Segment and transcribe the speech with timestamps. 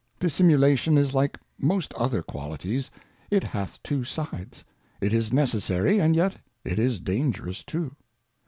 [0.19, 2.89] Dissimulation is like most other Qualities,
[3.29, 4.63] it hath two Sides;
[4.99, 7.95] it is necessary, and yet it is dangerous too.